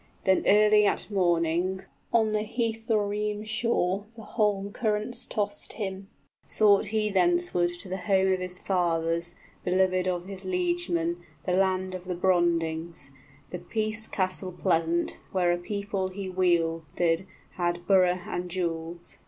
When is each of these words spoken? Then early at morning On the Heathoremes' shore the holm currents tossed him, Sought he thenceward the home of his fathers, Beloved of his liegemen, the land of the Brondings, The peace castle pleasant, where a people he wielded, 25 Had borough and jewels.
Then 0.23 0.41
early 0.47 0.87
at 0.87 1.11
morning 1.11 1.83
On 2.11 2.31
the 2.31 2.43
Heathoremes' 2.43 3.45
shore 3.47 4.05
the 4.15 4.23
holm 4.23 4.71
currents 4.71 5.27
tossed 5.27 5.73
him, 5.73 6.07
Sought 6.43 6.85
he 6.87 7.11
thenceward 7.11 7.69
the 7.83 7.97
home 7.97 8.33
of 8.33 8.39
his 8.39 8.57
fathers, 8.57 9.35
Beloved 9.63 10.07
of 10.07 10.25
his 10.27 10.43
liegemen, 10.43 11.17
the 11.45 11.51
land 11.53 11.93
of 11.93 12.05
the 12.05 12.15
Brondings, 12.15 13.11
The 13.51 13.59
peace 13.59 14.07
castle 14.07 14.51
pleasant, 14.53 15.19
where 15.31 15.51
a 15.51 15.57
people 15.59 16.07
he 16.07 16.27
wielded, 16.27 16.97
25 17.57 17.57
Had 17.57 17.85
borough 17.85 18.21
and 18.25 18.49
jewels. 18.49 19.19